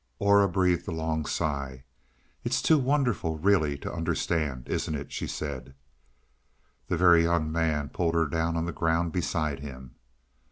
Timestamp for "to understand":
3.77-4.67